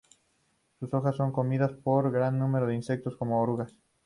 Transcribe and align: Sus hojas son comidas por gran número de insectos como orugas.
Sus 0.79 0.91
hojas 0.95 1.15
son 1.15 1.31
comidas 1.31 1.73
por 1.73 2.09
gran 2.11 2.39
número 2.39 2.65
de 2.65 2.73
insectos 2.73 3.15
como 3.15 3.39
orugas. 3.39 3.75